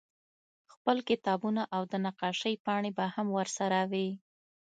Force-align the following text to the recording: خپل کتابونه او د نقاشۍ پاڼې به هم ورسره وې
خپل 0.73 0.97
کتابونه 1.09 1.61
او 1.75 1.81
د 1.91 1.93
نقاشۍ 2.05 2.53
پاڼې 2.65 2.91
به 2.97 3.05
هم 3.15 3.27
ورسره 3.37 3.79
وې 3.91 4.09